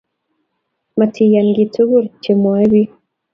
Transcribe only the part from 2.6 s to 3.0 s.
biik